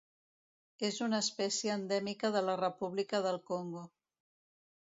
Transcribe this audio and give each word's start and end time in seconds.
És 0.87 0.97
una 1.07 1.19
espècie 1.25 1.75
endèmica 1.79 2.33
de 2.37 2.43
la 2.47 2.57
República 2.65 3.23
del 3.27 3.41
Congo. 3.53 3.89